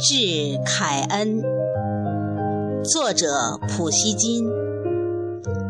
[0.00, 1.42] 致凯恩，
[2.82, 4.48] 作者普希金，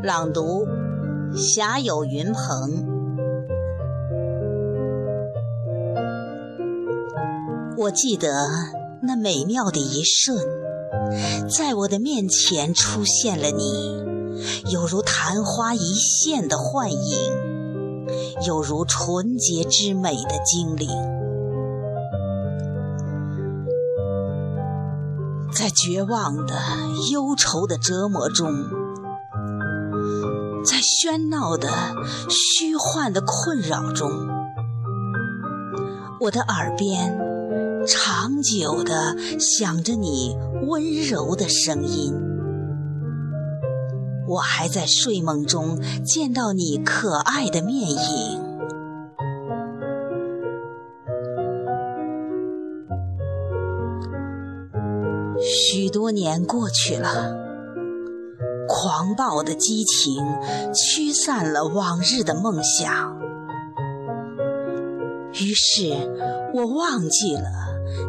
[0.02, 0.66] 朗读
[1.34, 2.86] 霞有云鹏。
[7.76, 8.46] 我记得
[9.02, 10.38] 那美妙的一瞬，
[11.48, 14.02] 在我的面前出现了你，
[14.70, 17.32] 有如昙花一现的幻影，
[18.46, 20.88] 有如纯洁之美的精灵。
[25.52, 26.54] 在绝望的、
[27.10, 28.52] 忧愁的折磨中，
[30.64, 31.68] 在喧闹的、
[32.28, 34.10] 虚幻的困扰中，
[36.20, 37.18] 我的耳边
[37.86, 40.36] 长久地响着你
[40.68, 42.14] 温柔的声音。
[44.28, 48.46] 我还在睡梦中见到你可爱的面影。
[55.40, 57.36] 许多年过去了，
[58.68, 60.22] 狂暴的激情
[60.74, 63.16] 驱散了往日的梦想，
[65.32, 65.94] 于是
[66.52, 67.48] 我忘记了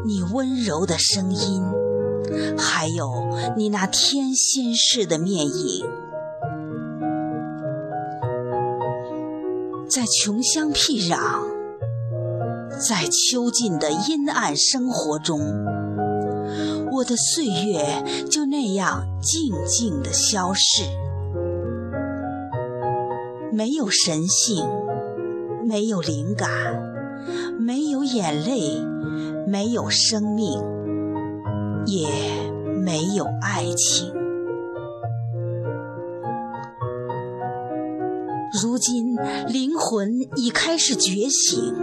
[0.05, 1.63] 你温柔的声音，
[2.57, 5.85] 还有你那天仙似的面影。
[9.89, 11.17] 在穷乡僻壤，
[12.87, 15.39] 在囚禁的阴暗生活中。
[16.91, 20.83] 我的岁月就那样静静的消逝，
[23.51, 24.63] 没有神性，
[25.65, 26.47] 没有灵感，
[27.59, 28.79] 没有眼泪，
[29.47, 30.61] 没有生命，
[31.87, 32.07] 也
[32.85, 34.13] 没有爱情。
[38.61, 39.15] 如今
[39.47, 41.73] 灵魂已开始觉醒。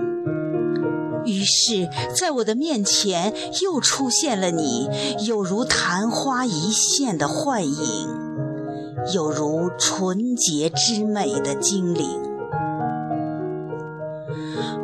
[1.25, 4.89] 于是，在我的面前又出现了你，
[5.27, 8.09] 有如昙花一现的幻影，
[9.13, 12.09] 有如纯洁之美的精灵。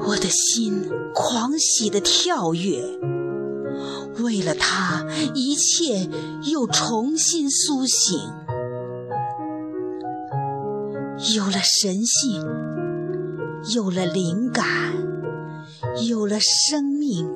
[0.05, 2.83] 我的心狂喜的跳跃，
[4.19, 6.09] 为了他，一切
[6.51, 8.19] 又重新苏醒，
[11.37, 12.45] 有了神性，
[13.75, 14.67] 有了灵感。
[16.09, 17.29] 有了生命，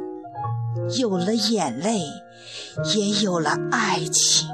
[0.99, 2.01] 有了眼泪，
[2.95, 4.49] 也有了爱情。